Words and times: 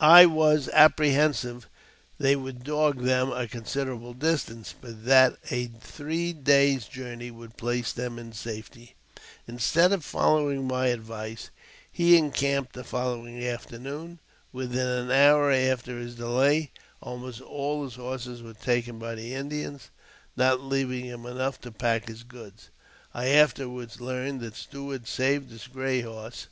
I 0.00 0.26
was 0.26 0.68
ap 0.72 0.96
prehensive 0.96 1.66
they 2.18 2.34
would 2.34 2.64
dog 2.64 3.02
them 3.04 3.30
a 3.30 3.46
considerable 3.46 4.14
distance, 4.14 4.74
but 4.80 5.04
that 5.04 5.36
a 5.52 5.68
three 5.80 6.32
days' 6.32 6.86
journey 6.86 7.30
would 7.30 7.56
place 7.56 7.92
them 7.92 8.18
in 8.18 8.32
safety. 8.32 8.96
Instead 9.46 9.92
of 9.92 10.04
following 10.04 10.66
my 10.66 10.88
advice, 10.88 11.50
he 11.88 12.16
encamped 12.18 12.72
the 12.72 12.82
following 12.82 13.36
i 13.36 13.40
234 13.42 13.48
AUTOBIOGBAPHY 13.48 13.48
OF 13.48 13.60
afternoon. 13.60 14.18
Within 14.52 14.88
an 14.88 15.10
hour 15.12 15.52
after 15.52 16.00
his 16.00 16.16
delay, 16.16 16.72
almost 17.00 17.40
all 17.40 17.84
his 17.84 17.94
horses 17.94 18.42
were 18.42 18.54
taken 18.54 18.98
by 18.98 19.14
the 19.14 19.34
Indians, 19.34 19.90
not 20.36 20.60
leaving 20.60 21.04
him 21.04 21.24
enough 21.24 21.60
ta 21.60 21.70
pack 21.70 22.08
his 22.08 22.24
goods. 22.24 22.70
I 23.14 23.28
afterwards 23.28 24.00
learned 24.00 24.40
that 24.40 24.56
Stuart 24.56 25.06
saved 25.06 25.52
his 25.52 25.68
gray 25.68 26.00
horse. 26.00 26.48